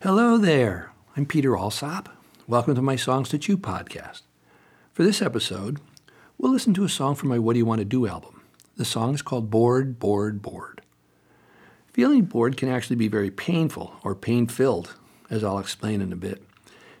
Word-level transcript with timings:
Hello 0.00 0.38
there. 0.38 0.92
I'm 1.16 1.26
Peter 1.26 1.56
Alsop. 1.56 2.08
Welcome 2.46 2.76
to 2.76 2.80
my 2.82 2.94
Songs 2.94 3.30
to 3.30 3.36
Chew 3.38 3.56
podcast. 3.58 4.22
For 4.92 5.02
this 5.02 5.20
episode, 5.20 5.80
we'll 6.38 6.52
listen 6.52 6.72
to 6.74 6.84
a 6.84 6.88
song 6.88 7.16
from 7.16 7.30
my 7.30 7.38
What 7.40 7.54
Do 7.54 7.58
You 7.58 7.66
Want 7.66 7.80
to 7.80 7.84
Do 7.84 8.06
album. 8.06 8.42
The 8.76 8.84
song 8.84 9.14
is 9.14 9.22
called 9.22 9.50
Bored, 9.50 9.98
Bored, 9.98 10.40
Bored. 10.40 10.82
Feeling 11.92 12.26
bored 12.26 12.56
can 12.56 12.68
actually 12.68 12.94
be 12.94 13.08
very 13.08 13.32
painful 13.32 13.94
or 14.04 14.14
pain 14.14 14.46
filled, 14.46 14.94
as 15.30 15.42
I'll 15.42 15.58
explain 15.58 16.00
in 16.00 16.12
a 16.12 16.16
bit. 16.16 16.44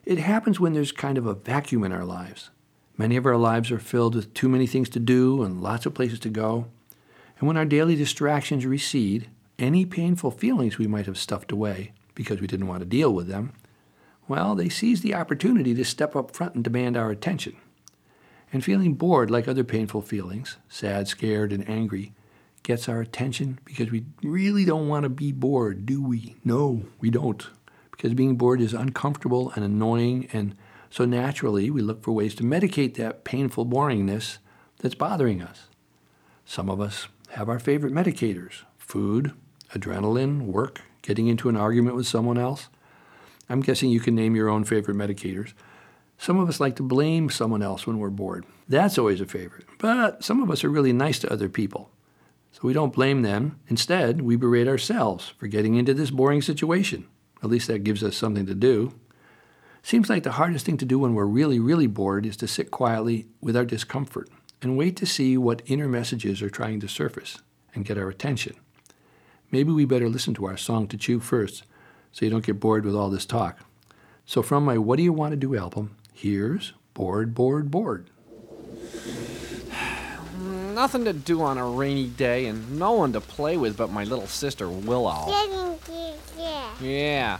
It 0.04 0.18
happens 0.18 0.58
when 0.58 0.72
there's 0.72 0.90
kind 0.90 1.16
of 1.16 1.24
a 1.24 1.34
vacuum 1.34 1.84
in 1.84 1.92
our 1.92 2.04
lives. 2.04 2.50
Many 2.96 3.16
of 3.16 3.26
our 3.26 3.36
lives 3.36 3.70
are 3.70 3.78
filled 3.78 4.16
with 4.16 4.34
too 4.34 4.48
many 4.48 4.66
things 4.66 4.88
to 4.88 4.98
do 4.98 5.44
and 5.44 5.60
lots 5.62 5.86
of 5.86 5.94
places 5.94 6.18
to 6.18 6.30
go. 6.30 6.66
And 7.38 7.46
when 7.46 7.56
our 7.56 7.64
daily 7.64 7.94
distractions 7.94 8.66
recede, 8.66 9.30
any 9.56 9.86
painful 9.86 10.32
feelings 10.32 10.78
we 10.78 10.88
might 10.88 11.06
have 11.06 11.16
stuffed 11.16 11.52
away 11.52 11.92
because 12.18 12.40
we 12.40 12.48
didn't 12.48 12.66
want 12.66 12.80
to 12.80 12.84
deal 12.84 13.14
with 13.14 13.28
them, 13.28 13.52
well, 14.26 14.56
they 14.56 14.68
seized 14.68 15.04
the 15.04 15.14
opportunity 15.14 15.72
to 15.72 15.84
step 15.84 16.16
up 16.16 16.34
front 16.34 16.52
and 16.56 16.64
demand 16.64 16.96
our 16.96 17.12
attention. 17.12 17.54
And 18.52 18.64
feeling 18.64 18.94
bored, 18.94 19.30
like 19.30 19.46
other 19.46 19.62
painful 19.62 20.02
feelings, 20.02 20.56
sad, 20.68 21.06
scared, 21.06 21.52
and 21.52 21.66
angry, 21.70 22.12
gets 22.64 22.88
our 22.88 23.00
attention 23.00 23.60
because 23.64 23.92
we 23.92 24.04
really 24.20 24.64
don't 24.64 24.88
want 24.88 25.04
to 25.04 25.08
be 25.08 25.30
bored, 25.30 25.86
do 25.86 26.02
we? 26.02 26.34
No, 26.44 26.82
we 26.98 27.08
don't. 27.08 27.46
Because 27.92 28.14
being 28.14 28.34
bored 28.34 28.60
is 28.60 28.74
uncomfortable 28.74 29.52
and 29.54 29.64
annoying, 29.64 30.28
and 30.32 30.56
so 30.90 31.04
naturally 31.04 31.70
we 31.70 31.82
look 31.82 32.02
for 32.02 32.10
ways 32.10 32.34
to 32.34 32.42
medicate 32.42 32.94
that 32.94 33.22
painful 33.22 33.64
boringness 33.64 34.38
that's 34.80 34.94
bothering 34.96 35.40
us. 35.40 35.68
Some 36.44 36.68
of 36.68 36.80
us 36.80 37.06
have 37.30 37.48
our 37.48 37.60
favorite 37.60 37.92
medicators 37.92 38.64
food, 38.76 39.34
adrenaline, 39.72 40.46
work, 40.46 40.80
getting 41.02 41.26
into 41.28 41.48
an 41.48 41.56
argument 41.56 41.96
with 41.96 42.06
someone 42.06 42.38
else. 42.38 42.68
I'm 43.48 43.60
guessing 43.60 43.90
you 43.90 44.00
can 44.00 44.14
name 44.14 44.36
your 44.36 44.48
own 44.48 44.64
favorite 44.64 44.96
medicators. 44.96 45.52
Some 46.18 46.38
of 46.38 46.48
us 46.48 46.60
like 46.60 46.76
to 46.76 46.82
blame 46.82 47.30
someone 47.30 47.62
else 47.62 47.86
when 47.86 47.98
we're 47.98 48.10
bored. 48.10 48.44
That's 48.68 48.98
always 48.98 49.20
a 49.20 49.26
favorite. 49.26 49.66
But 49.78 50.22
some 50.24 50.42
of 50.42 50.50
us 50.50 50.64
are 50.64 50.68
really 50.70 50.92
nice 50.92 51.18
to 51.20 51.32
other 51.32 51.48
people. 51.48 51.90
So 52.52 52.60
we 52.64 52.72
don't 52.72 52.92
blame 52.92 53.22
them. 53.22 53.58
Instead, 53.68 54.20
we 54.22 54.34
berate 54.36 54.68
ourselves 54.68 55.32
for 55.38 55.46
getting 55.46 55.76
into 55.76 55.94
this 55.94 56.10
boring 56.10 56.42
situation. 56.42 57.06
At 57.42 57.50
least 57.50 57.68
that 57.68 57.84
gives 57.84 58.02
us 58.02 58.16
something 58.16 58.46
to 58.46 58.54
do. 58.54 58.92
Seems 59.82 60.10
like 60.10 60.24
the 60.24 60.32
hardest 60.32 60.66
thing 60.66 60.76
to 60.78 60.84
do 60.84 60.98
when 60.98 61.14
we're 61.14 61.24
really, 61.24 61.60
really 61.60 61.86
bored 61.86 62.26
is 62.26 62.36
to 62.38 62.48
sit 62.48 62.70
quietly 62.72 63.28
with 63.40 63.56
our 63.56 63.64
discomfort 63.64 64.28
and 64.60 64.76
wait 64.76 64.96
to 64.96 65.06
see 65.06 65.38
what 65.38 65.62
inner 65.66 65.88
messages 65.88 66.42
are 66.42 66.50
trying 66.50 66.80
to 66.80 66.88
surface 66.88 67.38
and 67.74 67.84
get 67.84 67.96
our 67.96 68.08
attention 68.08 68.56
maybe 69.50 69.72
we 69.72 69.84
better 69.84 70.08
listen 70.08 70.34
to 70.34 70.46
our 70.46 70.56
song 70.56 70.86
to 70.88 70.96
chew 70.96 71.20
first 71.20 71.64
so 72.12 72.24
you 72.24 72.30
don't 72.30 72.44
get 72.44 72.60
bored 72.60 72.84
with 72.84 72.94
all 72.94 73.10
this 73.10 73.26
talk. 73.26 73.58
So, 74.26 74.42
from 74.42 74.64
my 74.64 74.76
What 74.76 74.96
Do 74.96 75.02
You 75.02 75.12
Want 75.12 75.32
to 75.32 75.36
Do 75.36 75.56
album, 75.56 75.96
here's 76.12 76.72
Bored, 76.92 77.34
Bored, 77.34 77.70
Bored. 77.70 78.10
Nothing 80.40 81.04
to 81.06 81.12
do 81.12 81.40
on 81.42 81.56
a 81.58 81.66
rainy 81.68 82.08
day 82.08 82.46
and 82.46 82.78
no 82.78 82.92
one 82.92 83.12
to 83.14 83.20
play 83.20 83.56
with 83.56 83.76
but 83.76 83.90
my 83.90 84.04
little 84.04 84.26
sister, 84.26 84.68
Willow. 84.68 85.76
Yeah, 86.80 87.38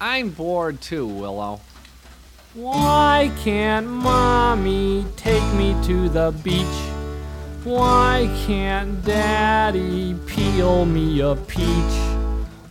I'm 0.00 0.30
bored 0.30 0.80
too, 0.80 1.06
Willow. 1.06 1.60
Why 2.52 3.32
can't 3.42 3.86
mommy 3.86 5.06
take 5.16 5.42
me 5.54 5.76
to 5.84 6.08
the 6.08 6.32
beach? 6.42 6.93
Why 7.64 8.28
can't 8.46 9.02
Daddy 9.06 10.14
peel 10.26 10.84
me 10.84 11.20
a 11.20 11.34
peach? 11.34 11.96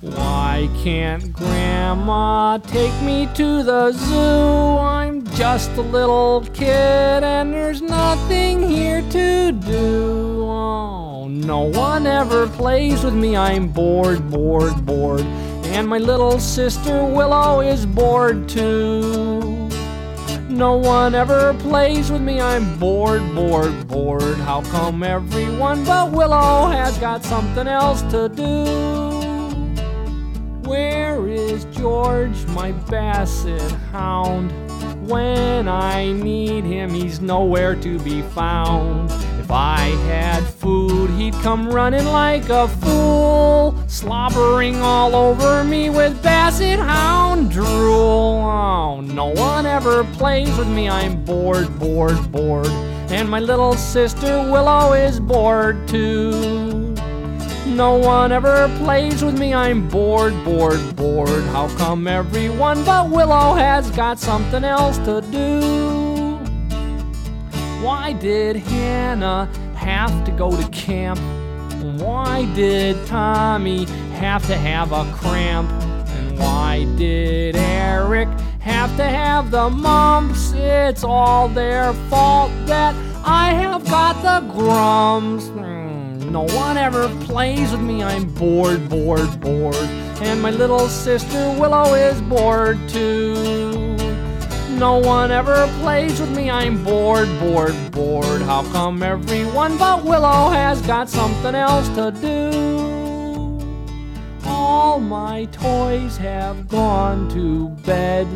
Why 0.02 0.70
can't 0.84 1.34
Grandma 1.34 2.58
take 2.60 2.94
me 3.02 3.28
to 3.34 3.64
the 3.64 3.92
zoo? 3.92 4.78
I'm 4.78 5.26
just 5.32 5.72
a 5.78 5.82
little 5.82 6.42
kid 6.54 7.24
and 7.24 7.52
there's 7.52 7.82
nothing 7.82 8.70
here 8.70 9.02
to 9.10 9.52
do. 9.54 10.44
Oh, 10.44 11.28
no 11.28 11.62
one 11.62 12.06
ever 12.06 12.46
plays 12.50 13.04
with 13.04 13.16
me. 13.16 13.36
I'm 13.36 13.70
bored, 13.70 14.30
bored, 14.30 14.86
bored. 14.86 15.22
And 15.74 15.88
my 15.88 15.98
little 15.98 16.38
sister 16.38 17.04
Willow 17.04 17.62
is 17.62 17.88
bored 17.88 18.48
too. 18.48 19.72
No 20.54 20.78
one 20.78 21.16
ever 21.16 21.56
plays 21.56 22.12
with 22.12 22.22
me, 22.22 22.40
I'm 22.40 22.78
bored, 22.78 23.24
bored, 23.34 23.88
bored. 23.88 24.36
How 24.38 24.62
come 24.70 25.02
everyone 25.02 25.84
but 25.84 26.12
Willow 26.12 26.68
has 26.70 26.96
got 27.00 27.24
something 27.24 27.68
else 27.68 28.04
to 28.14 28.30
do? 28.30 28.66
Where 30.70 31.28
is 31.28 31.66
George, 31.72 32.46
my 32.50 32.72
basset 32.72 33.72
hound? 33.92 34.52
When 35.08 35.68
I 35.68 36.12
need 36.12 36.66
him, 36.66 36.92
he's 36.94 37.20
nowhere 37.20 37.74
to 37.78 37.98
be 38.02 38.22
found. 38.22 39.10
If 39.44 39.52
I 39.52 39.90
had 40.08 40.42
food, 40.42 41.10
he'd 41.12 41.34
come 41.44 41.68
running 41.70 42.06
like 42.06 42.48
a 42.48 42.70
fool, 42.70 43.76
slobbering 43.88 44.78
all 44.78 45.14
over 45.18 45.66
me 45.66 45.90
with 45.90 46.24
basset 46.24 46.80
hound 46.80 47.52
drool. 47.52 47.68
Oh, 47.68 49.02
no 49.02 49.26
one 49.28 49.66
ever 49.66 50.06
plays 50.16 50.58
with 50.58 50.70
me, 50.70 50.88
I'm 50.88 51.26
bored, 51.26 51.78
bored, 51.78 52.32
bored. 52.32 52.68
And 53.12 53.30
my 53.30 53.42
little 53.42 53.74
sister 53.74 54.50
Willow 54.50 54.94
is 54.94 55.20
bored 55.20 55.90
too. 55.90 56.94
No 57.68 57.96
one 57.96 58.32
ever 58.32 58.70
plays 58.78 59.26
with 59.26 59.38
me, 59.38 59.54
I'm 59.54 59.90
bored, 59.90 60.42
bored, 60.46 60.96
bored. 60.96 61.44
How 61.52 61.68
come 61.76 62.08
everyone 62.08 62.86
but 62.86 63.10
Willow 63.10 63.56
has 63.56 63.92
got 63.92 64.20
something 64.20 64.64
else 64.64 65.00
to 65.00 65.20
do? 65.32 66.03
Why 67.84 68.14
did 68.14 68.56
Hannah 68.56 69.46
have 69.76 70.24
to 70.24 70.32
go 70.32 70.50
to 70.52 70.66
camp? 70.70 71.20
Why 72.02 72.46
did 72.56 72.96
Tommy 73.08 73.84
have 74.16 74.46
to 74.48 74.56
have 74.56 74.94
a 74.94 75.04
cramp? 75.12 75.70
And 75.70 76.40
why 76.40 76.86
did 76.98 77.58
Eric 77.58 78.30
have 78.62 78.96
to 78.96 79.04
have 79.04 79.52
the 79.52 79.70
mumps? 79.70 80.54
It's 80.54 81.04
all 81.04 81.50
their 81.50 81.92
fault 82.10 82.52
that 82.68 82.96
I 83.26 83.52
have 83.54 83.84
got 83.84 84.14
the 84.24 84.48
grumps. 84.54 85.48
Hmm, 85.48 86.32
no 86.32 86.44
one 86.44 86.78
ever 86.78 87.10
plays 87.26 87.74
with 87.74 87.82
me, 87.82 88.02
I'm 88.02 88.34
bored, 88.36 88.88
bored, 88.88 89.42
bored. 89.42 89.76
And 90.22 90.42
my 90.42 90.52
little 90.52 90.88
sister 90.88 91.54
Willow 91.60 91.96
is 91.96 92.22
bored 92.22 92.80
too. 92.88 93.92
No 94.80 94.98
one 94.98 95.30
ever 95.32 95.68
plays 95.82 96.20
with 96.20 96.36
me, 96.36 96.50
I'm 96.50 96.84
bored, 96.84 97.30
bored, 97.40 97.76
bored. 97.92 98.42
How 98.42 98.64
come 98.72 99.04
everyone 99.04 99.78
but 99.78 100.04
Willow 100.04 100.50
has 100.50 100.82
got 100.82 101.08
something 101.08 101.54
else 101.54 101.88
to 101.90 102.12
do? 102.12 102.80
All 104.46 105.00
my 105.00 105.46
toys 105.52 106.18
have 106.18 106.68
gone 106.68 107.30
to 107.30 107.70
bed. 107.86 108.28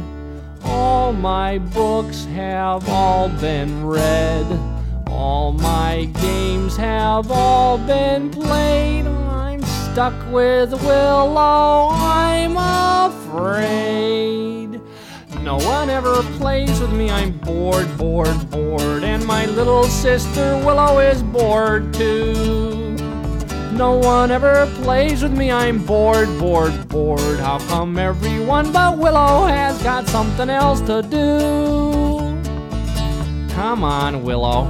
All 0.63 1.11
my 1.11 1.57
books 1.57 2.23
have 2.25 2.87
all 2.87 3.29
been 3.29 3.85
read. 3.85 4.45
All 5.07 5.51
my 5.53 6.07
games 6.21 6.77
have 6.77 7.31
all 7.31 7.77
been 7.79 8.29
played. 8.29 9.07
I'm 9.07 9.61
stuck 9.63 10.13
with 10.31 10.69
Willow, 10.83 11.89
I'm 11.91 12.55
afraid. 13.25 14.66
No 15.47 15.55
one 15.59 15.89
ever 15.89 16.21
plays 16.39 16.77
with 16.81 16.91
me, 16.91 17.09
I'm 17.09 17.31
bored, 17.37 17.87
bored, 17.97 18.49
bored. 18.51 19.05
And 19.05 19.25
my 19.25 19.45
little 19.45 19.85
sister 19.85 20.57
Willow 20.65 20.99
is 20.99 21.23
bored 21.23 21.93
too. 21.93 22.93
No 23.71 23.93
one 23.95 24.29
ever 24.29 24.67
plays 24.83 25.23
with 25.23 25.31
me, 25.31 25.49
I'm 25.49 25.81
bored, 25.85 26.27
bored, 26.37 26.89
bored. 26.89 27.39
How 27.39 27.59
come 27.59 27.97
everyone 27.97 28.73
but 28.73 28.97
Willow 28.97 29.45
has 29.45 29.81
got 29.81 30.05
something 30.09 30.49
else 30.49 30.81
to 30.81 31.01
do? 31.01 31.29
Come 33.55 33.85
on, 33.85 34.23
Willow. 34.23 34.65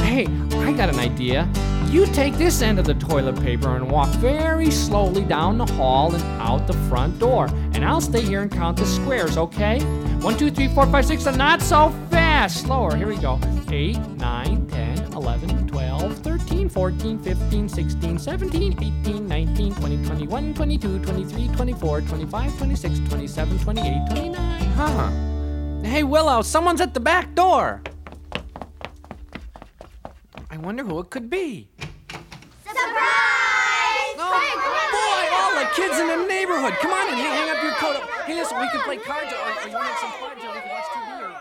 Hey, 0.00 0.26
I 0.66 0.72
got 0.76 0.88
an 0.88 0.98
idea. 0.98 1.48
You 1.92 2.06
take 2.06 2.34
this 2.34 2.60
end 2.60 2.80
of 2.80 2.86
the 2.86 2.92
toilet 2.94 3.40
paper 3.40 3.76
and 3.76 3.88
walk 3.88 4.08
very 4.16 4.70
slowly 4.72 5.22
down 5.24 5.58
the 5.58 5.64
hall 5.74 6.12
and 6.12 6.22
out 6.40 6.66
the 6.66 6.74
front 6.90 7.20
door 7.20 7.48
and 7.78 7.86
I'll 7.86 8.00
stay 8.00 8.22
here 8.22 8.42
and 8.42 8.50
count 8.50 8.76
the 8.76 8.84
squares, 8.84 9.38
okay? 9.38 9.78
One, 10.26 10.36
two, 10.36 10.50
three, 10.50 10.66
four, 10.66 10.84
five, 10.88 11.06
six, 11.06 11.26
and 11.26 11.38
not 11.38 11.62
so 11.62 11.94
fast. 12.10 12.62
Slower, 12.64 12.96
here 12.96 13.06
we 13.06 13.16
go. 13.16 13.38
Eight, 13.70 14.00
nine, 14.18 14.66
ten, 14.66 14.98
eleven, 15.12 15.68
twelve, 15.68 16.18
thirteen, 16.18 16.68
fourteen, 16.68 17.20
fifteen, 17.20 17.68
sixteen, 17.68 18.18
seventeen, 18.18 18.72
eighteen, 18.82 19.28
nineteen, 19.28 19.72
twenty, 19.76 20.04
twenty-one, 20.04 20.54
twenty-two, 20.54 20.98
twenty-three, 21.04 21.48
twenty-four, 21.54 22.00
twenty-five, 22.00 22.56
twenty-six, 22.58 22.98
twenty-seven, 23.08 23.60
twenty-eight, 23.60 24.02
twenty-nine. 24.10 24.64
Huh. 24.80 25.08
Hey, 25.88 26.02
Willow, 26.02 26.42
someone's 26.42 26.80
at 26.80 26.94
the 26.94 27.00
back 27.00 27.32
door. 27.36 27.80
I 30.50 30.56
wonder 30.56 30.82
who 30.82 30.98
it 30.98 31.10
could 31.10 31.30
be. 31.30 31.68
kids 35.78 35.98
in 35.98 36.08
the 36.08 36.26
neighborhood. 36.26 36.74
Come 36.82 36.90
on 36.92 37.08
and 37.08 37.16
hang 37.18 37.48
up 37.54 37.62
your 37.62 37.72
coat. 37.74 37.94
Up. 37.94 38.02
Hey, 38.26 38.34
listen, 38.34 38.58
we 38.58 38.68
can 38.70 38.80
play 38.82 38.96
cards 38.98 39.32
or, 39.32 39.38
or 39.64 39.68
you 39.68 39.74
want 39.76 39.96
some 40.00 40.12
we 40.20 40.40
can 40.40 40.70
watch 40.70 40.84
TV. 40.90 41.36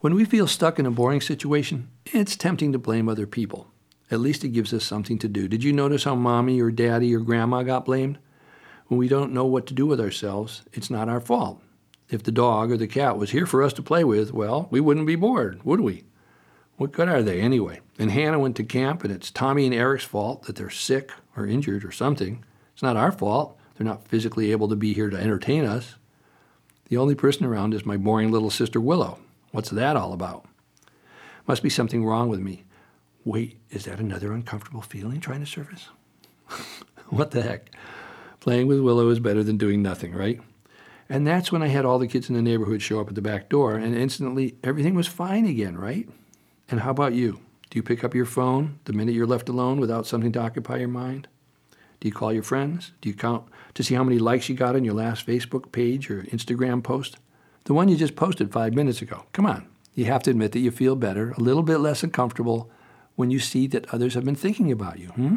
When 0.00 0.14
we 0.14 0.24
feel 0.24 0.46
stuck 0.46 0.78
in 0.78 0.86
a 0.86 0.90
boring 0.90 1.20
situation, 1.20 1.88
it's 2.06 2.36
tempting 2.36 2.72
to 2.72 2.78
blame 2.78 3.08
other 3.08 3.26
people. 3.26 3.68
At 4.10 4.20
least 4.20 4.44
it 4.44 4.50
gives 4.50 4.72
us 4.72 4.84
something 4.84 5.18
to 5.18 5.28
do. 5.28 5.48
Did 5.48 5.64
you 5.64 5.72
notice 5.72 6.04
how 6.04 6.14
mommy 6.14 6.60
or 6.60 6.70
daddy 6.70 7.12
or 7.14 7.20
grandma 7.20 7.62
got 7.62 7.84
blamed? 7.86 8.18
When 8.86 8.98
we 8.98 9.08
don't 9.08 9.32
know 9.32 9.46
what 9.46 9.66
to 9.66 9.74
do 9.74 9.86
with 9.86 10.00
ourselves, 10.00 10.62
it's 10.72 10.90
not 10.90 11.08
our 11.08 11.20
fault. 11.20 11.60
If 12.10 12.22
the 12.22 12.30
dog 12.32 12.70
or 12.70 12.76
the 12.76 12.86
cat 12.86 13.16
was 13.18 13.30
here 13.30 13.46
for 13.46 13.62
us 13.62 13.72
to 13.74 13.82
play 13.82 14.04
with, 14.04 14.32
well, 14.32 14.68
we 14.70 14.78
wouldn't 14.78 15.06
be 15.06 15.16
bored, 15.16 15.62
would 15.64 15.80
we? 15.80 16.04
What 16.76 16.92
good 16.92 17.08
are 17.08 17.22
they 17.22 17.40
anyway? 17.40 17.80
And 17.98 18.10
Hannah 18.10 18.38
went 18.38 18.56
to 18.56 18.64
camp, 18.64 19.02
and 19.04 19.12
it's 19.12 19.30
Tommy 19.30 19.64
and 19.64 19.74
Eric's 19.74 20.04
fault 20.04 20.42
that 20.42 20.56
they're 20.56 20.70
sick 20.70 21.12
or 21.34 21.46
injured 21.46 21.84
or 21.84 21.92
something. 21.92 22.44
It's 22.74 22.82
not 22.82 22.96
our 22.96 23.10
fault. 23.12 23.58
They're 23.74 23.84
not 23.86 24.06
physically 24.06 24.50
able 24.52 24.68
to 24.68 24.76
be 24.76 24.92
here 24.94 25.10
to 25.10 25.16
entertain 25.20 25.64
us. 25.64 25.96
The 26.88 26.96
only 26.96 27.14
person 27.14 27.44
around 27.44 27.74
is 27.74 27.84
my 27.86 27.96
boring 27.96 28.30
little 28.30 28.50
sister 28.50 28.80
Willow. 28.80 29.18
What's 29.50 29.70
that 29.70 29.96
all 29.96 30.12
about? 30.12 30.46
Must 31.46 31.62
be 31.62 31.68
something 31.70 32.04
wrong 32.04 32.28
with 32.28 32.40
me. 32.40 32.64
Wait, 33.24 33.58
is 33.70 33.84
that 33.84 34.00
another 34.00 34.32
uncomfortable 34.32 34.82
feeling 34.82 35.20
trying 35.20 35.40
to 35.40 35.46
surface? 35.46 35.88
what 37.08 37.30
the 37.32 37.42
heck? 37.42 37.70
Playing 38.40 38.66
with 38.66 38.80
Willow 38.80 39.08
is 39.08 39.18
better 39.18 39.42
than 39.42 39.56
doing 39.56 39.82
nothing, 39.82 40.14
right? 40.14 40.40
And 41.08 41.26
that's 41.26 41.50
when 41.50 41.62
I 41.62 41.68
had 41.68 41.84
all 41.84 41.98
the 41.98 42.06
kids 42.06 42.28
in 42.28 42.34
the 42.34 42.42
neighborhood 42.42 42.80
show 42.82 43.00
up 43.00 43.08
at 43.08 43.14
the 43.14 43.22
back 43.22 43.48
door, 43.48 43.74
and 43.76 43.94
instantly 43.94 44.56
everything 44.62 44.94
was 44.94 45.06
fine 45.06 45.46
again, 45.46 45.76
right? 45.76 46.08
And 46.70 46.80
how 46.80 46.90
about 46.90 47.14
you? 47.14 47.40
Do 47.70 47.78
you 47.78 47.82
pick 47.82 48.04
up 48.04 48.14
your 48.14 48.24
phone 48.24 48.78
the 48.84 48.92
minute 48.92 49.14
you're 49.14 49.26
left 49.26 49.48
alone 49.48 49.80
without 49.80 50.06
something 50.06 50.32
to 50.32 50.40
occupy 50.40 50.78
your 50.78 50.88
mind? 50.88 51.28
Do 52.04 52.08
you 52.08 52.12
call 52.14 52.34
your 52.34 52.42
friends? 52.42 52.92
Do 53.00 53.08
you 53.08 53.14
count 53.14 53.44
to 53.72 53.82
see 53.82 53.94
how 53.94 54.04
many 54.04 54.18
likes 54.18 54.50
you 54.50 54.54
got 54.54 54.76
on 54.76 54.84
your 54.84 54.92
last 54.92 55.26
Facebook 55.26 55.72
page 55.72 56.10
or 56.10 56.24
Instagram 56.24 56.82
post? 56.82 57.16
The 57.64 57.72
one 57.72 57.88
you 57.88 57.96
just 57.96 58.14
posted 58.14 58.52
five 58.52 58.74
minutes 58.74 59.00
ago. 59.00 59.24
Come 59.32 59.46
on. 59.46 59.66
You 59.94 60.04
have 60.04 60.22
to 60.24 60.30
admit 60.30 60.52
that 60.52 60.58
you 60.58 60.70
feel 60.70 60.96
better, 60.96 61.30
a 61.30 61.40
little 61.40 61.62
bit 61.62 61.78
less 61.78 62.02
uncomfortable 62.02 62.70
when 63.16 63.30
you 63.30 63.38
see 63.38 63.66
that 63.68 63.88
others 63.94 64.12
have 64.12 64.24
been 64.26 64.34
thinking 64.34 64.70
about 64.70 64.98
you. 64.98 65.08
Hmm? 65.12 65.36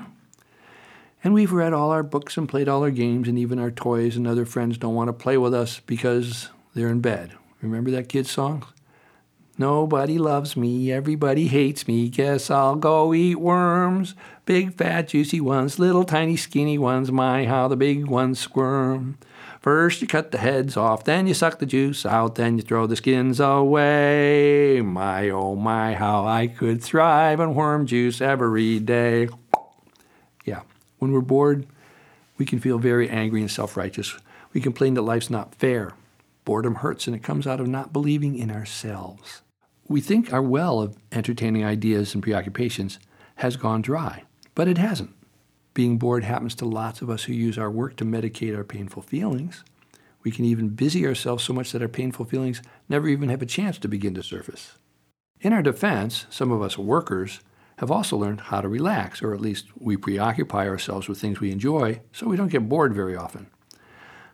And 1.23 1.33
we've 1.33 1.53
read 1.53 1.71
all 1.71 1.91
our 1.91 2.03
books 2.03 2.35
and 2.35 2.49
played 2.49 2.67
all 2.67 2.83
our 2.83 2.91
games, 2.91 3.29
and 3.29 3.39
even 3.39 3.59
our 3.59 3.71
toys, 3.71 4.17
and 4.17 4.27
other 4.27 4.43
friends 4.43 4.77
don't 4.77 4.93
want 4.93 5.07
to 5.07 5.13
play 5.13 5.37
with 5.37 5.53
us 5.53 5.79
because 5.79 6.49
they're 6.75 6.89
in 6.89 6.99
bed. 6.99 7.31
Remember 7.61 7.91
that 7.91 8.09
kid's 8.09 8.29
song? 8.29 8.65
Nobody 9.59 10.19
loves 10.19 10.55
me, 10.55 10.91
everybody 10.91 11.47
hates 11.47 11.87
me. 11.87 12.09
Guess 12.09 12.51
I'll 12.51 12.75
go 12.75 13.11
eat 13.11 13.39
worms. 13.39 14.13
Big, 14.45 14.75
fat, 14.75 15.07
juicy 15.07 15.41
ones, 15.41 15.79
little, 15.79 16.03
tiny, 16.03 16.37
skinny 16.37 16.77
ones. 16.77 17.11
My, 17.11 17.45
how 17.45 17.67
the 17.67 17.75
big 17.75 18.05
ones 18.05 18.37
squirm. 18.39 19.17
First 19.59 19.99
you 20.03 20.07
cut 20.07 20.29
the 20.29 20.37
heads 20.37 20.77
off, 20.77 21.05
then 21.05 21.25
you 21.25 21.33
suck 21.33 21.57
the 21.57 21.65
juice 21.65 22.05
out, 22.05 22.35
then 22.35 22.57
you 22.57 22.61
throw 22.61 22.85
the 22.85 22.95
skins 22.97 23.39
away. 23.39 24.79
My, 24.81 25.31
oh 25.31 25.55
my, 25.55 25.95
how 25.95 26.27
I 26.27 26.45
could 26.45 26.83
thrive 26.83 27.39
on 27.39 27.55
worm 27.55 27.87
juice 27.87 28.21
every 28.21 28.79
day. 28.79 29.27
Yeah, 30.45 30.61
when 30.99 31.11
we're 31.13 31.21
bored, 31.21 31.65
we 32.37 32.45
can 32.45 32.59
feel 32.59 32.77
very 32.77 33.09
angry 33.09 33.41
and 33.41 33.49
self 33.49 33.75
righteous. 33.75 34.15
We 34.53 34.61
complain 34.61 34.93
that 34.93 35.01
life's 35.01 35.31
not 35.31 35.55
fair. 35.55 35.93
Boredom 36.45 36.75
hurts, 36.75 37.07
and 37.07 37.15
it 37.15 37.23
comes 37.23 37.47
out 37.47 37.59
of 37.59 37.65
not 37.67 37.91
believing 37.91 38.37
in 38.37 38.51
ourselves 38.51 39.41
we 39.87 40.01
think 40.01 40.33
our 40.33 40.41
well 40.41 40.79
of 40.81 40.97
entertaining 41.11 41.63
ideas 41.63 42.13
and 42.13 42.21
preoccupations 42.23 42.99
has 43.35 43.55
gone 43.55 43.81
dry, 43.81 44.23
but 44.55 44.67
it 44.67 44.77
hasn't. 44.77 45.13
Being 45.73 45.97
bored 45.97 46.23
happens 46.23 46.55
to 46.55 46.65
lots 46.65 47.01
of 47.01 47.09
us 47.09 47.23
who 47.25 47.33
use 47.33 47.57
our 47.57 47.69
work 47.71 47.95
to 47.97 48.05
medicate 48.05 48.55
our 48.57 48.63
painful 48.63 49.03
feelings. 49.03 49.63
We 50.23 50.31
can 50.31 50.43
even 50.43 50.69
busy 50.69 51.05
ourselves 51.05 51.43
so 51.43 51.53
much 51.53 51.71
that 51.71 51.81
our 51.81 51.87
painful 51.87 52.25
feelings 52.25 52.61
never 52.89 53.07
even 53.07 53.29
have 53.29 53.41
a 53.41 53.45
chance 53.45 53.77
to 53.79 53.87
begin 53.87 54.13
to 54.15 54.23
surface. 54.23 54.77
In 55.39 55.53
our 55.53 55.61
defense, 55.61 56.25
some 56.29 56.51
of 56.51 56.61
us 56.61 56.77
workers 56.77 57.41
have 57.77 57.91
also 57.91 58.17
learned 58.17 58.41
how 58.41 58.59
to 58.59 58.67
relax, 58.67 59.21
or 59.21 59.35
at 59.35 59.39
least 59.39 59.67
we 59.79 59.95
preoccupy 59.95 60.67
ourselves 60.67 61.07
with 61.07 61.21
things 61.21 61.39
we 61.39 61.51
enjoy 61.51 62.01
so 62.11 62.25
we 62.25 62.35
don't 62.35 62.47
get 62.51 62.67
bored 62.67 62.93
very 62.93 63.15
often. 63.15 63.45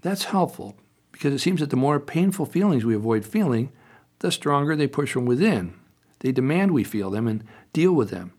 That's 0.02 0.26
helpful 0.26 0.76
because 1.12 1.34
it 1.34 1.40
seems 1.40 1.60
that 1.60 1.70
the 1.70 1.76
more 1.76 2.00
painful 2.00 2.46
feelings 2.46 2.86
we 2.86 2.96
avoid 2.96 3.26
feeling, 3.26 3.72
the 4.20 4.32
stronger 4.32 4.76
they 4.76 4.88
push 4.88 5.12
from 5.14 5.26
within. 5.26 5.74
They 6.20 6.32
demand 6.32 6.72
we 6.72 6.84
feel 6.84 7.10
them 7.10 7.28
and 7.28 7.44
deal 7.74 7.94
with 7.94 8.10
them. 8.10 8.34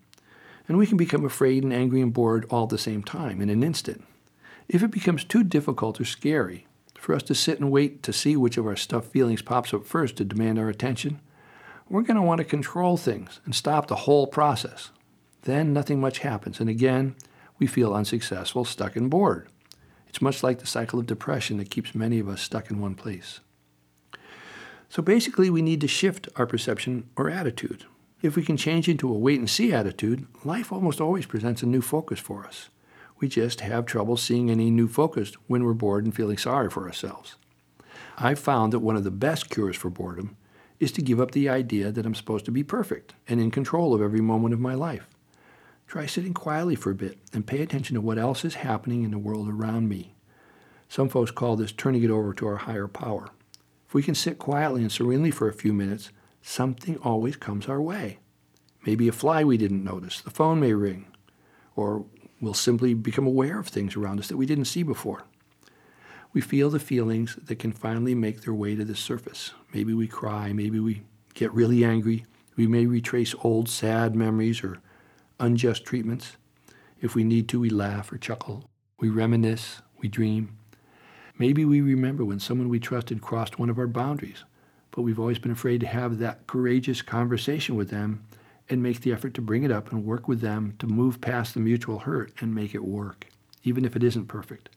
And 0.67 0.79
we 0.79 0.87
can 0.87 0.97
become 0.97 1.25
afraid 1.25 1.63
and 1.63 1.73
angry 1.73 2.01
and 2.01 2.13
bored 2.13 2.47
all 2.51 2.65
at 2.65 2.71
the 2.71 2.79
same 2.79 3.03
time 3.03 3.41
in 3.43 3.51
an 3.51 3.63
instant. 3.63 4.05
If 4.69 4.83
it 4.83 4.91
becomes 4.91 5.25
too 5.25 5.45
difficult 5.45 6.01
or 6.01 6.07
scary 6.07 6.67
for 6.99 7.15
us 7.15 7.23
to 7.25 7.35
sit 7.35 7.61
and 7.61 7.71
wait 7.71 8.03
to 8.05 8.13
see 8.13 8.35
which 8.35 8.57
of 8.57 8.67
our 8.67 8.77
stuffed 8.77 9.11
feelings 9.11 9.43
pops 9.43 9.75
up 9.75 9.85
first 9.85 10.17
to 10.17 10.25
demand 10.25 10.59
our 10.59 10.71
attention, 10.71 11.21
we're 11.91 12.01
going 12.03 12.17
to 12.17 12.23
want 12.23 12.39
to 12.39 12.45
control 12.45 12.97
things 12.97 13.41
and 13.45 13.55
stop 13.55 13.87
the 13.89 13.95
whole 13.95 14.27
process. 14.27 14.91
Then 15.43 15.75
nothing 15.75 16.01
much 16.01 16.21
happens, 16.21 16.61
and 16.61 16.71
again, 16.71 17.15
we 17.59 17.67
feel 17.67 17.93
unsuccessful, 17.93 18.65
stuck, 18.65 18.97
and 18.97 19.11
bored. 19.11 19.51
It's 20.09 20.23
much 20.23 20.43
like 20.43 20.61
the 20.61 20.67
cycle 20.67 20.99
of 20.99 21.05
depression 21.07 21.59
that 21.59 21.71
keeps 21.71 21.95
many 21.95 22.19
of 22.19 22.29
us 22.31 22.41
stuck 22.41 22.71
in 22.71 22.81
one 22.81 22.95
place. 22.95 23.41
So 24.95 25.03
basically, 25.03 25.51
we 25.51 25.61
need 25.61 25.81
to 25.81 25.89
shift 25.89 26.29
our 26.37 26.47
perception 26.47 27.11
or 27.17 27.29
attitude. 27.29 27.85
If 28.23 28.37
we 28.37 28.45
can 28.45 28.57
change 28.57 28.89
into 28.89 29.13
a 29.13 29.19
wait 29.19 29.41
and 29.41 29.51
see 29.51 29.73
attitude, 29.73 30.25
life 30.45 30.71
almost 30.73 31.01
always 31.01 31.27
presents 31.27 31.65
a 31.65 31.67
new 31.67 31.83
focus 31.83 32.21
for 32.21 32.45
us. 32.47 32.69
We 33.19 33.27
just 33.27 33.61
have 33.63 33.87
trouble 33.87 34.17
seeing 34.17 34.51
any 34.53 34.71
new 34.71 34.87
focus 34.87 35.33
when 35.49 35.65
we're 35.65 35.73
bored 35.75 36.05
and 36.05 36.15
feeling 36.15 36.39
sorry 36.39 36.71
for 36.71 36.87
ourselves. 36.87 37.35
I've 38.17 38.39
found 38.39 38.73
that 38.73 38.79
one 38.87 38.95
of 38.95 39.03
the 39.03 39.11
best 39.11 39.51
cures 39.51 39.75
for 39.75 39.91
boredom 39.91 40.37
is 40.79 40.93
to 40.93 41.03
give 41.03 41.21
up 41.21 41.33
the 41.33 41.49
idea 41.49 41.91
that 41.91 42.07
I'm 42.07 42.15
supposed 42.15 42.45
to 42.45 42.53
be 42.53 42.63
perfect 42.63 43.15
and 43.27 43.41
in 43.41 43.51
control 43.51 43.95
of 43.95 44.01
every 44.01 44.21
moment 44.21 44.55
of 44.55 44.61
my 44.61 44.75
life. 44.75 45.09
Try 45.89 46.07
sitting 46.07 46.35
quietly 46.35 46.77
for 46.77 46.93
a 46.93 46.95
bit 46.95 47.19
and 47.33 47.49
pay 47.49 47.63
attention 47.63 47.95
to 47.95 48.01
what 48.01 48.17
else 48.17 48.45
is 48.45 48.55
happening 48.55 49.03
in 49.03 49.11
the 49.11 49.19
world 49.19 49.49
around 49.49 49.89
me. 49.89 50.15
Some 50.89 51.09
folks 51.09 51.33
call 51.33 51.57
this 51.57 51.73
turning 51.73 52.05
it 52.05 52.13
over 52.13 52.33
to 52.35 52.47
our 52.47 52.59
higher 52.59 52.87
power. 52.87 53.31
If 53.95 53.97
we 53.99 54.03
can 54.03 54.17
sit 54.17 54.39
quietly 54.41 54.81
and 54.83 54.91
serenely 54.91 55.31
for 55.31 55.49
a 55.49 55.53
few 55.53 55.73
minutes, 55.73 56.11
something 56.43 56.99
always 56.99 57.37
comes 57.37 57.69
our 57.69 57.81
way. 57.81 58.19
Maybe 58.85 59.07
a 59.07 59.13
fly 59.13 59.45
we 59.45 59.57
didn't 59.57 59.85
notice, 59.85 60.21
the 60.21 60.33
phone 60.33 60.59
may 60.59 60.73
ring, 60.75 61.07
or 61.77 62.05
we'll 62.41 62.55
simply 62.55 62.95
become 62.95 63.25
aware 63.25 63.57
of 63.57 63.69
things 63.69 63.95
around 63.95 64.19
us 64.19 64.27
that 64.27 64.37
we 64.37 64.47
didn't 64.47 64.65
see 64.65 64.83
before. 64.83 65.23
We 66.33 66.41
feel 66.41 66.71
the 66.71 66.81
feelings 66.81 67.39
that 67.45 67.61
can 67.61 67.71
finally 67.71 68.17
make 68.17 68.41
their 68.41 68.53
way 68.53 68.75
to 68.75 68.85
the 68.85 68.97
surface. 68.97 69.53
Maybe 69.73 69.95
we 69.95 70.09
cry, 70.09 70.53
maybe 70.53 70.81
we 70.81 71.03
get 71.35 71.55
really 71.55 71.85
angry, 71.85 72.25
we 72.57 72.67
may 72.67 72.87
retrace 72.87 73.33
old 73.45 73.69
sad 73.69 74.17
memories 74.17 74.65
or 74.65 74.79
unjust 75.39 75.85
treatments. 75.85 76.37
If 77.01 77.15
we 77.15 77.23
need 77.23 77.49
to, 77.51 77.61
we 77.61 77.71
laugh 77.71 78.11
or 78.11 78.19
chuckle, 78.19 78.69
we 78.99 79.09
reminisce, 79.09 79.83
we 80.01 80.09
dream. 80.09 80.57
Maybe 81.39 81.65
we 81.65 81.81
remember 81.81 82.25
when 82.25 82.39
someone 82.39 82.69
we 82.69 82.79
trusted 82.79 83.21
crossed 83.21 83.59
one 83.59 83.69
of 83.69 83.79
our 83.79 83.89
boundaries, 83.89 84.45
but 84.93 85.03
we've 85.03 85.19
always 85.19 85.39
been 85.41 85.51
afraid 85.51 85.81
to 85.81 85.87
have 85.87 86.19
that 86.19 86.47
courageous 86.47 87.03
conversation 87.03 87.75
with 87.75 87.91
them 87.91 88.23
and 88.71 88.83
make 88.83 89.01
the 89.01 89.13
effort 89.13 89.35
to 89.35 89.43
bring 89.43 89.65
it 89.65 89.71
up 89.73 89.91
and 89.91 90.05
work 90.05 90.29
with 90.29 90.41
them 90.41 90.75
to 90.79 90.87
move 90.87 91.21
past 91.21 91.55
the 91.55 91.61
mutual 91.61 91.99
hurt 92.01 92.33
and 92.41 92.55
make 92.55 92.73
it 92.75 92.85
work, 92.85 93.27
even 93.65 93.85
if 93.85 93.97
it 93.97 94.05
isn't 94.05 94.27
perfect. 94.27 94.69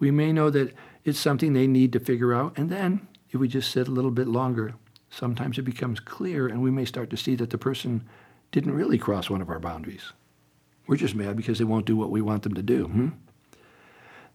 We 0.00 0.10
may 0.10 0.32
know 0.32 0.50
that 0.50 0.74
it's 1.04 1.20
something 1.20 1.52
they 1.52 1.68
need 1.68 1.92
to 1.92 2.00
figure 2.00 2.34
out, 2.34 2.52
and 2.58 2.68
then 2.68 3.06
if 3.30 3.38
we 3.38 3.46
just 3.48 3.70
sit 3.70 3.86
a 3.88 3.92
little 3.92 4.10
bit 4.10 4.26
longer, 4.26 4.74
sometimes 5.10 5.56
it 5.56 5.62
becomes 5.62 6.00
clear 6.00 6.48
and 6.48 6.60
we 6.62 6.70
may 6.72 6.84
start 6.84 7.10
to 7.10 7.16
see 7.16 7.36
that 7.36 7.50
the 7.50 7.58
person 7.58 8.02
didn't 8.50 8.74
really 8.74 8.98
cross 8.98 9.30
one 9.30 9.40
of 9.40 9.48
our 9.50 9.60
boundaries. 9.60 10.12
We're 10.88 10.96
just 10.96 11.14
mad 11.14 11.36
because 11.36 11.58
they 11.58 11.64
won't 11.64 11.86
do 11.86 11.96
what 11.96 12.10
we 12.10 12.22
want 12.22 12.42
them 12.42 12.54
to 12.54 12.62
do. 12.62 12.84
Hmm? 12.86 13.08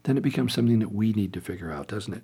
then 0.03 0.17
it 0.17 0.22
becomes 0.22 0.53
something 0.53 0.79
that 0.79 0.93
we 0.93 1.13
need 1.13 1.34
to 1.34 1.41
figure 1.41 1.72
out, 1.72 1.88
doesn't 1.88 2.13
it? 2.13 2.24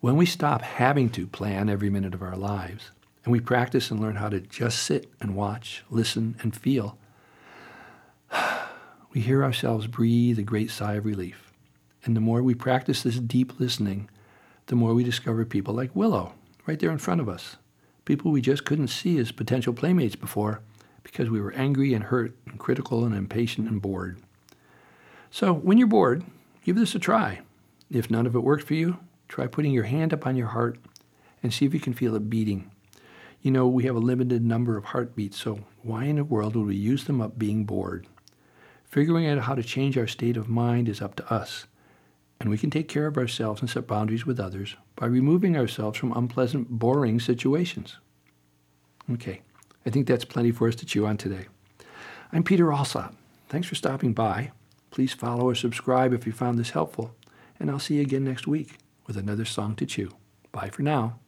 When 0.00 0.16
we 0.16 0.26
stop 0.26 0.62
having 0.62 1.08
to 1.10 1.26
plan 1.26 1.68
every 1.68 1.90
minute 1.90 2.14
of 2.14 2.22
our 2.22 2.36
lives 2.36 2.90
and 3.24 3.32
we 3.32 3.40
practice 3.40 3.90
and 3.90 4.00
learn 4.00 4.16
how 4.16 4.28
to 4.28 4.40
just 4.40 4.82
sit 4.82 5.08
and 5.20 5.34
watch, 5.34 5.84
listen, 5.90 6.36
and 6.42 6.54
feel, 6.54 6.98
we 9.12 9.20
hear 9.20 9.42
ourselves 9.42 9.86
breathe 9.86 10.38
a 10.38 10.42
great 10.42 10.70
sigh 10.70 10.94
of 10.94 11.04
relief. 11.04 11.52
And 12.04 12.16
the 12.16 12.20
more 12.20 12.42
we 12.42 12.54
practice 12.54 13.02
this 13.02 13.18
deep 13.18 13.58
listening, 13.58 14.08
the 14.66 14.76
more 14.76 14.94
we 14.94 15.04
discover 15.04 15.44
people 15.44 15.74
like 15.74 15.94
Willow 15.96 16.34
right 16.66 16.78
there 16.78 16.90
in 16.90 16.98
front 16.98 17.20
of 17.20 17.28
us, 17.28 17.56
people 18.04 18.30
we 18.30 18.40
just 18.40 18.64
couldn't 18.64 18.88
see 18.88 19.18
as 19.18 19.32
potential 19.32 19.72
playmates 19.72 20.16
before 20.16 20.60
because 21.04 21.30
we 21.30 21.40
were 21.40 21.52
angry 21.52 21.94
and 21.94 22.04
hurt 22.04 22.36
and 22.46 22.58
critical 22.58 23.04
and 23.04 23.14
impatient 23.14 23.68
and 23.68 23.80
bored. 23.80 24.18
So 25.30 25.52
when 25.52 25.78
you're 25.78 25.86
bored, 25.86 26.24
Give 26.66 26.74
this 26.74 26.96
a 26.96 26.98
try. 26.98 27.42
If 27.92 28.10
none 28.10 28.26
of 28.26 28.34
it 28.34 28.40
works 28.42 28.64
for 28.64 28.74
you, 28.74 28.96
try 29.28 29.46
putting 29.46 29.70
your 29.70 29.84
hand 29.84 30.12
upon 30.12 30.34
your 30.34 30.48
heart 30.48 30.78
and 31.40 31.54
see 31.54 31.64
if 31.64 31.72
you 31.72 31.78
can 31.78 31.92
feel 31.94 32.16
it 32.16 32.28
beating. 32.28 32.72
You 33.40 33.52
know, 33.52 33.68
we 33.68 33.84
have 33.84 33.94
a 33.94 34.00
limited 34.00 34.44
number 34.44 34.76
of 34.76 34.86
heartbeats, 34.86 35.36
so 35.38 35.60
why 35.84 36.06
in 36.06 36.16
the 36.16 36.24
world 36.24 36.56
would 36.56 36.66
we 36.66 36.74
use 36.74 37.04
them 37.04 37.20
up 37.20 37.38
being 37.38 37.64
bored? 37.66 38.08
Figuring 38.84 39.28
out 39.28 39.42
how 39.44 39.54
to 39.54 39.62
change 39.62 39.96
our 39.96 40.08
state 40.08 40.36
of 40.36 40.48
mind 40.48 40.88
is 40.88 41.00
up 41.00 41.14
to 41.14 41.32
us, 41.32 41.66
and 42.40 42.50
we 42.50 42.58
can 42.58 42.70
take 42.70 42.88
care 42.88 43.06
of 43.06 43.16
ourselves 43.16 43.60
and 43.60 43.70
set 43.70 43.86
boundaries 43.86 44.26
with 44.26 44.40
others 44.40 44.74
by 44.96 45.06
removing 45.06 45.56
ourselves 45.56 45.96
from 45.96 46.10
unpleasant, 46.14 46.68
boring 46.68 47.20
situations. 47.20 47.98
Okay, 49.12 49.40
I 49.86 49.90
think 49.90 50.08
that's 50.08 50.24
plenty 50.24 50.50
for 50.50 50.66
us 50.66 50.74
to 50.76 50.84
chew 50.84 51.06
on 51.06 51.16
today. 51.16 51.46
I'm 52.32 52.42
Peter 52.42 52.72
Alsop. 52.72 53.14
Thanks 53.48 53.68
for 53.68 53.76
stopping 53.76 54.12
by. 54.12 54.50
Please 54.90 55.12
follow 55.12 55.44
or 55.48 55.54
subscribe 55.54 56.12
if 56.12 56.26
you 56.26 56.32
found 56.32 56.58
this 56.58 56.70
helpful, 56.70 57.14
and 57.58 57.70
I'll 57.70 57.78
see 57.78 57.96
you 57.96 58.02
again 58.02 58.24
next 58.24 58.46
week 58.46 58.78
with 59.06 59.16
another 59.16 59.44
song 59.44 59.74
to 59.76 59.86
chew. 59.86 60.10
Bye 60.52 60.70
for 60.70 60.82
now. 60.82 61.18